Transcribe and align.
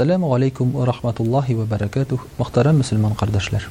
Ассаламу 0.00 0.32
алейкум 0.34 0.70
ва 0.70 0.86
рахматуллахи 0.86 1.52
ва 1.52 1.64
баракатух. 1.66 2.26
Мухтарэм 2.38 2.78
муслан 2.78 3.14
кардаршалар. 3.14 3.68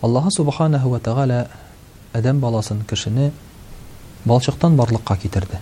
Аллаһу 0.00 0.30
субханаху 0.34 0.88
ва 0.88 1.00
тагъала 1.00 1.48
адам 2.14 2.38
баласын 2.40 2.82
кешене 2.88 3.30
балчыктан 4.24 4.74
барлыкка 4.76 5.16
китерди. 5.18 5.58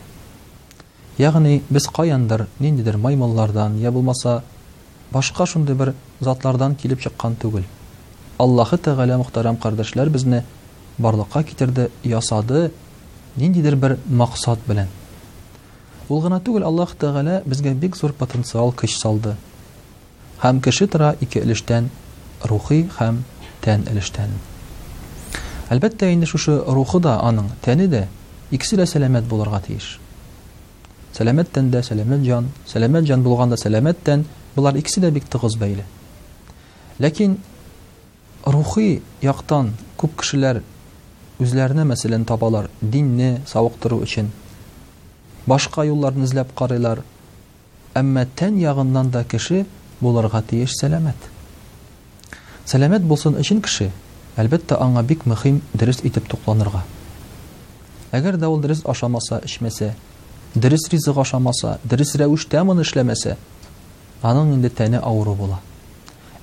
Ягъни 1.19 1.63
біз 1.71 1.87
каяндар, 1.89 2.47
ниндидер 2.61 2.97
маймыллардан 2.97 3.77
я 3.83 3.91
булмаса 3.91 4.45
башка 5.11 5.47
шундай 5.47 5.75
бир 5.75 5.93
затлардан 6.21 6.75
килеп 6.77 7.01
чыккан 7.01 7.35
түгел. 7.37 7.65
Аллаһу 8.39 8.79
тагъала 8.79 9.17
мухтарэм 9.19 9.57
кардаршалар 9.57 10.09
бизни 10.11 10.43
барлыкка 10.99 11.43
китерди 11.43 11.89
ясады 12.05 12.71
ниндидер 13.37 13.75
бір 13.77 13.99
мақсад 14.09 14.59
белән. 14.69 14.87
Ул 16.11 16.21
гына 16.25 16.41
түгел, 16.43 16.65
Аллаһ 16.67 16.97
Таала 16.99 17.37
безгә 17.47 17.71
бик 17.79 17.95
зур 17.97 18.11
потенциал 18.13 18.73
көч 18.75 18.97
салды. 18.99 19.37
Һәм 20.43 20.59
кеше 20.61 20.89
тора 20.91 21.13
ике 21.23 21.39
элештән 21.47 21.87
рухи 22.51 22.81
һәм 22.97 23.21
тән 23.63 23.85
элештән. 23.93 24.33
Әлбәттә 25.71 26.09
инде 26.13 26.27
шушы 26.27 26.57
рухы 26.67 26.99
да 27.01 27.13
аның 27.29 27.53
тәне 27.63 27.87
дә 27.93 28.03
икесе 28.51 28.77
дә 28.81 28.89
сәламәт 28.91 29.29
булырга 29.31 29.61
тиеш. 29.69 30.01
Сәламәт 31.15 31.53
тән 31.55 31.71
дә 31.77 31.85
сәламәт 31.87 32.27
җан, 32.27 32.51
сәламәт 32.67 33.07
җан 33.07 33.23
булганда 33.23 33.55
сәламәт 33.63 34.03
тән, 34.03 34.27
булар 34.57 34.75
икесе 34.83 35.05
дә 35.07 35.15
бик 35.15 35.31
тыгыз 35.31 35.55
бәйле. 35.63 35.87
Ләкин 36.99 37.39
рухи 38.51 38.91
яктан 39.23 39.77
күп 39.97 40.19
кешеләр 40.25 40.65
үзләренә 41.39 41.87
мәсәлән 41.95 42.27
табалар, 42.27 42.67
динне 42.81 43.31
савыктыру 43.47 44.03
өчен, 44.03 44.33
башка 45.51 45.85
юлларны 45.87 46.27
эзләп 46.29 46.51
карыйлар. 46.59 47.01
Әмма 47.99 48.25
тән 48.39 48.59
ягыннан 48.63 49.11
да 49.11 49.25
кеше 49.27 49.65
буларга 50.01 50.43
тиеш 50.51 50.77
сәламәт. 50.79 51.27
Сәламәт 52.71 53.07
булсын 53.11 53.39
өчен 53.41 53.61
кеше, 53.67 53.89
әлбәттә 54.41 54.79
аңа 54.85 55.03
бик 55.03 55.27
мөһим 55.31 55.59
дөрес 55.73 56.03
итеп 56.07 56.29
тукланырга. 56.31 56.85
Әгәр 58.15 58.39
дә 58.43 58.51
ул 58.53 58.61
дөрес 58.63 58.85
ашамаса, 58.87 59.41
эчмәсә, 59.47 59.93
дөрес 60.55 60.87
ризык 60.93 61.19
ашамаса, 61.19 61.79
дөрес 61.85 62.15
рәвештә 62.23 62.63
мен 62.67 62.83
эшләмәсә, 62.85 63.37
аның 64.23 64.55
инде 64.55 64.71
тәне 64.71 65.01
авыру 65.03 65.35
була. 65.43 65.59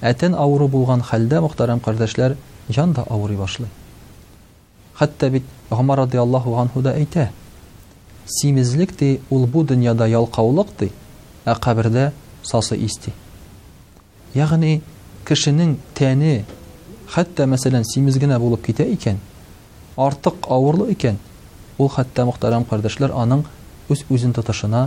Әтен 0.02 0.36
авыру 0.38 0.67
булган 0.67 1.02
хәлдә 1.02 1.39
мохтарам 1.44 1.80
кардәшләр 1.83 2.36
җан 2.75 2.94
да 2.94 3.08
авырый 3.08 3.38
башлый. 3.39 3.69
Хәтта 4.99 5.30
бит 5.31 5.44
Гомар 5.69 5.97
радиллаһу 5.97 6.81
да 6.81 6.94
әйтә: 6.95 7.27
симезлек 8.28 8.92
ти 9.00 9.09
ул 9.31 9.45
бу 9.47 9.64
дөньяда 9.64 10.08
ялкаулык 10.11 10.72
ти 10.78 10.92
а 11.45 11.56
кабердә 11.56 12.11
сасы 12.44 12.75
исти 12.75 13.14
ягъни 14.36 14.81
кешенин 15.28 15.78
тәне 15.95 16.33
хәтта 17.14 17.48
мәсәлән 17.48 17.86
симезгенә 17.94 18.39
булып 18.44 18.66
китә 18.67 18.86
икән 18.95 19.22
артык 19.95 20.50
авырлы 20.52 20.89
икән 20.95 21.20
ул 21.78 21.89
хәтта 21.89 22.25
мохтарам 22.28 22.66
кардәшләр 22.67 23.16
аның 23.23 23.45
үз 23.95 24.03
үзен 24.11 24.33
тотышына 24.36 24.83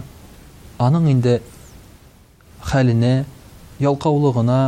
аның 0.78 1.08
инде 1.14 1.38
хәленә 2.72 3.24
ялкаулыгына 3.78 4.60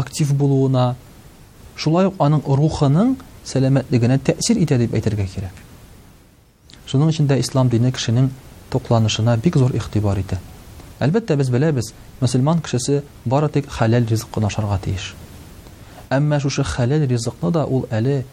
актив 0.00 0.32
булуына 0.32 0.94
шулай 1.76 2.06
ук 2.08 2.16
аның 2.24 2.46
рухының 2.62 3.14
сәламәтлегенә 3.44 4.18
тәсир 4.24 4.64
итә 4.64 4.80
дип 4.86 4.96
әйтергә 4.96 5.28
кирәк 5.34 5.62
Шуның 6.92 7.10
өчен 7.14 7.28
дә 7.30 7.38
ислам 7.40 7.68
дине 7.72 7.90
кешенең 7.96 8.26
тукланышына 8.72 9.36
бик 9.40 9.56
зур 9.56 9.70
игътибар 9.72 10.18
итә. 10.20 10.36
Әлбәттә 11.00 11.36
без 11.40 11.48
беләбез, 11.50 11.92
мусламан 12.20 12.60
кешесе 12.64 13.02
бары 13.24 13.48
тик 13.48 13.70
халал 13.72 14.04
ризык 14.08 14.28
кына 14.34 14.46
ашарга 14.50 14.76
тиеш. 14.84 15.14
Әмма 16.12 16.40
шушы 16.44 16.62
халал 16.64 17.06
ризыкны 17.08 17.50
да 17.52 17.64
ул 17.64 17.86
әле 17.90 18.24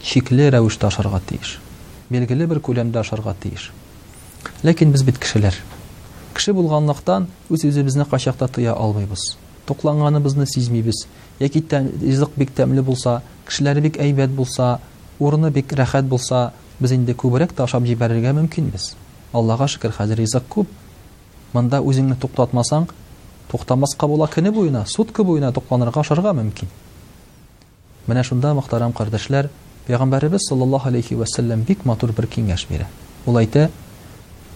чикле 0.00 0.50
рәвештә 0.54 0.86
ашарга 0.92 1.20
тиеш. 1.26 1.58
Белгеле 2.08 2.46
бер 2.46 2.58
күләмдә 2.62 3.02
ашарга 3.02 3.34
тиеш. 3.42 3.72
Ләкин 4.62 4.92
без 4.94 5.02
бит 5.02 5.18
кешеләр. 5.18 5.58
Кеше 6.34 6.54
булганлыктан 6.54 7.26
үз 7.50 7.66
үзебезне 7.66 8.04
качакта 8.06 8.46
тыя 8.48 8.72
алмыйбыз. 8.78 9.36
Тукланганыбызны 9.66 10.46
сизмибез. 10.46 11.06
Яки 11.40 11.60
тән 11.60 11.90
ризык 12.00 12.30
бик 12.38 12.54
тәмле 12.54 12.82
булса, 12.82 13.20
кешеләре 13.46 13.80
бик 13.84 13.98
әйбәт 14.00 14.30
булса, 14.34 14.78
урыны 15.18 15.50
бик 15.54 15.72
рәхәт 15.76 16.08
булса, 16.08 16.50
без 16.80 16.92
инде 16.96 17.14
күберек 17.14 17.52
ташап 17.54 17.84
җибәрергә 17.86 18.32
мөмкин 18.36 18.70
без. 18.72 18.94
Аллага 19.32 19.66
шөкер, 19.68 19.92
хәзер 19.98 20.18
ризык 20.22 20.46
күп. 20.50 20.68
Монда 21.52 21.80
үзеңне 21.82 22.16
туктатмасаң, 22.20 22.88
туктамаска 23.50 24.06
була 24.08 24.26
көне 24.30 24.50
буена, 24.54 24.84
сутка 24.86 25.22
буена 25.24 25.52
тукланырга 25.52 26.02
шарга 26.04 26.32
мөмкин. 26.32 26.68
Менә 28.06 28.22
шунда 28.24 28.54
мохтарам 28.54 28.92
кардәшләр, 28.92 29.50
пайгамбарыбыз 29.86 30.48
саллаллаһу 30.48 30.88
алейхи 30.88 31.14
ва 31.14 31.26
саллям 31.28 31.62
бик 31.62 31.84
матур 31.84 32.12
бер 32.12 32.26
киңәш 32.26 32.66
бирә. 32.70 32.86
Ул 33.26 33.36
әйтә: 33.38 33.68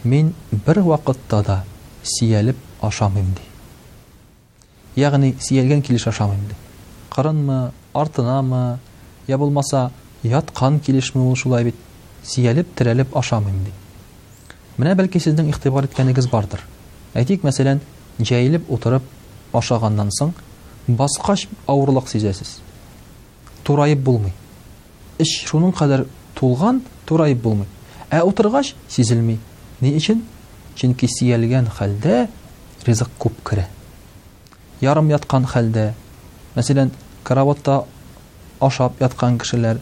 "Мин 0.04 0.34
бер 0.50 0.80
вакытта 0.80 1.42
да 1.42 1.64
сиялып 2.02 2.56
ашамыйм" 2.80 3.26
ди. 3.34 5.00
Ягъни 5.02 5.34
сиялган 5.40 5.82
килеш 5.82 6.06
ашамыйм 6.06 6.40
ди. 6.48 6.54
Каранмы, 7.10 7.70
артынамы, 7.92 8.78
я 9.28 9.38
булмаса 9.38 9.90
ятқан 10.24 10.80
килешме 10.80 11.20
ул 11.20 11.34
шулай 11.36 11.64
бит 11.64 11.74
сиялеп, 12.24 12.68
терәлеп 12.78 13.16
ашамын 13.16 13.58
ди. 13.66 13.72
Менә 14.78 14.94
бәлки 14.98 15.20
сезнең 15.20 15.48
ихтибар 15.52 15.84
иткәнегез 15.88 16.26
бардыр. 16.32 16.62
Әйтик, 17.14 17.44
мәсәлән, 17.46 17.78
җайылып 18.18 18.70
утырып 18.72 19.04
ашагандан 19.54 20.10
соң 20.18 20.32
ауырлық 20.88 21.46
авырлык 21.68 22.08
сизәсез. 22.10 22.58
Турайып 23.64 23.98
булмый. 24.04 24.32
Иш 25.18 25.44
шуның 25.46 25.72
кадәр 25.76 26.06
тулган, 26.34 26.82
турайып 27.06 27.38
булмый. 27.42 27.66
Ә 28.10 28.22
утыргач 28.24 28.74
сизелми. 28.88 29.38
Ни 29.80 29.92
өчен? 29.94 30.22
Чөнки 30.76 31.06
сиялгән 31.06 31.68
хәлдә 31.78 32.26
ризык 32.86 33.08
күп 33.20 33.32
керә. 33.46 33.68
Ярым 34.80 35.08
яткан 35.10 35.46
хәлдә, 35.46 35.92
мәсәлән, 36.56 36.90
караватта 37.22 37.84
ашап 38.60 39.00
яткан 39.02 39.38
кешеләр 39.38 39.78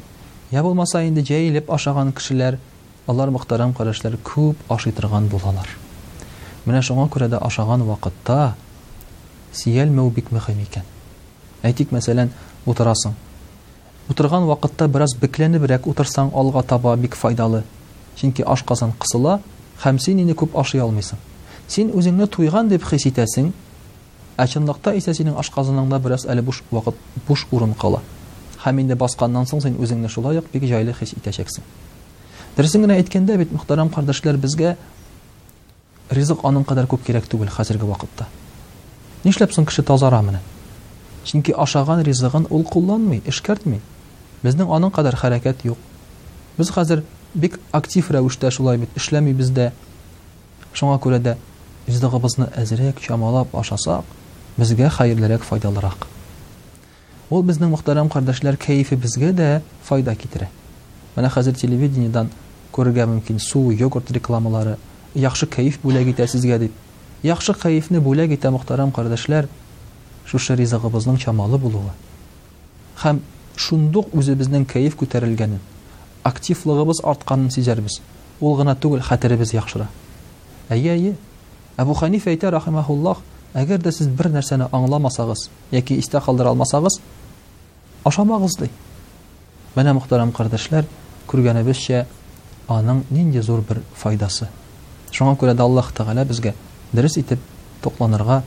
Я 0.53 0.61
булмаса 0.61 1.01
инде 1.01 1.23
җәйлеп 1.25 1.71
ашаган 1.73 2.11
кешеләр, 2.13 2.59
алар 3.09 3.31
мөхтәрәм 3.33 3.71
карашлар 3.73 4.19
күп 4.21 4.59
ашытырган 4.75 5.25
булалар. 5.33 5.71
Менә 6.69 6.83
шуңа 6.85 7.07
күрә 7.09 7.31
дә 7.33 7.39
ашаган 7.41 7.81
вакытта 7.89 8.53
сиял 9.57 9.89
бик 10.11 10.29
мөһим 10.31 10.61
икән. 10.67 10.85
Әйтик, 11.63 11.89
мәсәлән, 11.91 12.29
утырасың. 12.67 13.15
Утырган 14.13 14.45
вакытта 14.45 14.89
бераз 14.89 15.17
бикләнеп 15.17 15.63
берәк 15.63 15.87
утырсаң, 15.89 16.35
алга 16.35 16.63
таба 16.63 16.97
бик 17.01 17.17
файдалы. 17.17 17.63
Чөнки 18.21 18.45
аш 18.45 18.63
кысыла, 18.63 19.41
һәм 19.87 19.99
син 19.99 20.21
инде 20.21 20.35
күп 20.37 20.53
ашый 20.61 20.85
алмыйсың. 20.85 21.17
Син 21.67 21.95
үзеңне 21.97 22.27
туйган 22.27 22.69
дип 22.69 22.85
хис 22.91 23.09
итәсең, 23.09 23.55
ачынлыкта 24.37 24.93
исә 25.01 25.15
синең 25.17 25.39
аш 25.41 25.51
бераз 26.05 26.27
әле 26.27 26.43
буш 26.43 26.63
вакыт, 26.71 26.95
буш 27.27 27.47
урын 27.51 27.73
кала 27.73 28.03
һәм 28.63 28.81
инде 28.85 28.95
басканнан 28.99 29.47
соң 29.51 29.63
син 29.65 29.77
үзеңне 29.83 30.09
шулай 30.15 30.39
ук 30.39 30.47
бик 30.53 30.65
җайлы 30.71 30.93
хис 30.95 31.13
итәчәксең 31.19 31.65
дөресен 32.59 32.85
генә 32.87 32.99
әйткәндә 33.01 33.39
бит 33.41 33.55
мөхтәрәм 33.57 33.89
кардәшләр 33.95 34.39
безгә 34.45 34.75
ризык 36.19 36.45
аның 36.47 36.67
кадәр 36.69 36.87
күп 36.93 37.03
кирәк 37.09 37.27
түгел 37.33 37.51
хәзерге 37.57 37.89
вакытта 37.91 38.29
нишләп 39.25 39.55
соң 39.57 39.67
кеше 39.71 39.83
тазара 39.89 40.21
менә 40.29 40.43
чөнки 41.25 41.57
ашаган 41.65 42.05
ризыгын 42.07 42.47
ул 42.51 42.63
кулланмый 42.71 43.23
эшкәртми 43.33 43.81
безнең 44.47 44.71
аның 44.79 44.95
кадәр 44.95 45.19
хәрәкәт 45.25 45.67
юк 45.67 45.91
без 46.59 46.71
хәзер 46.79 47.03
бик 47.47 47.59
актив 47.81 48.13
рәвештә 48.15 48.53
шулай 48.55 48.79
бит 48.85 48.99
эшләмибез 49.03 49.51
дә 49.59 49.71
шуңа 50.73 51.01
күрә 51.03 51.19
дә 51.27 51.35
ризыгыбызны 51.91 52.47
әзерәк 52.63 53.03
чамалап 53.03 53.57
ашасак 53.65 54.15
безгә 54.59 54.93
хәерлерәк 54.99 55.49
файдалырак 55.49 56.12
ул 57.33 57.43
безнең 57.49 57.71
мухтарэм 57.73 58.11
кардашлар 58.13 58.59
кайфы 58.61 58.97
бізге 59.01 59.31
дә 59.33 59.47
файда 59.89 60.13
китере. 60.15 60.51
Менә 61.17 61.31
хәзер 61.33 61.57
телевидениедан 61.57 62.29
күрегән 62.73 63.09
мөмкин 63.09 63.39
су, 63.41 63.71
йогурт 63.73 64.11
рекламалары 64.13 64.75
яхшы 65.15 65.47
кайф 65.47 65.79
бүләге 65.83 66.13
дисезгә 66.19 66.59
дә. 66.61 66.69
Яхшы 67.25 67.55
кайфны 67.55 68.03
бүләк 68.05 68.35
ите 68.37 68.51
мухтарэм 68.53 68.93
кардашлар, 68.93 69.49
шушы 70.27 70.57
біздің 70.61 71.17
чамалы 71.25 71.57
булуы. 71.57 71.93
Хәм 73.01 73.23
шундук 73.57 74.13
ук 74.13 74.25
безнең 74.37 74.67
кайф 74.69 74.97
көтәрелгәне, 75.01 75.59
активлыгыбыз 76.25 77.01
артканның 77.03 77.49
сезәрбез. 77.51 78.01
Ул 78.41 78.57
гына 78.59 78.77
түгел, 78.77 79.01
хәтирбез 79.09 79.55
яхшыра. 79.55 79.89
Әйе 80.69 80.93
әйе 80.93 81.15
Абу 81.81 81.95
ханиф 81.97 82.25
та 82.25 82.51
әгәр 83.61 83.83
дә 83.85 83.91
сез 83.93 84.07
бер 84.17 84.29
нәрсәне 84.33 84.67
аңламасагыз 84.73 85.47
яки 85.77 85.99
истә 86.01 86.21
калдыра 86.25 86.53
алмасагыз 86.55 87.01
ашамагыз 88.09 88.55
ди 88.61 88.69
менә 89.77 89.93
мөхтәрәм 89.99 90.33
кардәшләр 90.37 90.87
күргәнебезчә 91.31 92.05
аның 92.73 93.03
нинди 93.11 93.43
зур 93.45 93.61
бер 93.69 93.83
файдасы 94.01 94.49
шуңа 95.13 95.35
күрә 95.41 95.55
дә 95.59 95.67
аллаһ 95.69 95.91
тәгалә 95.99 96.25
безгә 96.29 96.55
дөрес 96.97 97.19
итеп 97.21 97.43
тукланырга 97.85 98.41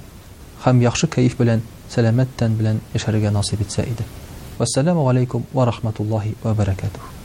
һәм 0.65 0.81
яхшы 0.87 1.07
кәйеф 1.17 1.37
белән 1.41 1.61
сәләмәт 1.93 2.33
тән 2.41 2.57
белән 2.57 2.81
яшәргә 2.97 3.31
насип 3.35 3.61
итсә 3.61 3.85
иде 3.85 4.07
алейкум 4.57 5.45
ва 5.53 5.65
рахматуллахи 5.65 6.35
ва 6.43 6.53
баракатух 6.55 7.24